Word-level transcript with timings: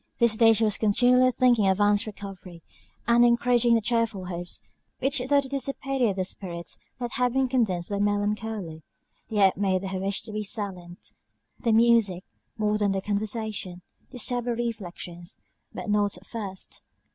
This 0.17 0.35
day 0.35 0.51
she 0.51 0.63
was 0.63 0.79
continually 0.79 1.29
thinking 1.29 1.67
of 1.67 1.79
Ann's 1.79 2.07
recovery, 2.07 2.63
and 3.05 3.23
encouraging 3.23 3.75
the 3.75 3.81
cheerful 3.81 4.25
hopes, 4.25 4.67
which 4.97 5.19
though 5.19 5.39
they 5.39 5.47
dissipated 5.47 6.15
the 6.15 6.25
spirits 6.25 6.79
that 6.99 7.11
had 7.17 7.33
been 7.33 7.47
condensed 7.47 7.91
by 7.91 7.99
melancholy, 7.99 8.81
yet 9.29 9.57
made 9.57 9.83
her 9.83 9.99
wish 9.99 10.23
to 10.23 10.31
be 10.31 10.43
silent. 10.43 11.11
The 11.59 11.71
music, 11.71 12.23
more 12.57 12.79
than 12.79 12.93
the 12.93 13.01
conversation, 13.03 13.83
disturbed 14.09 14.47
her 14.47 14.55
reflections; 14.55 15.39
but 15.71 15.87
not 15.87 16.17
at 16.17 16.25
first. 16.25 16.81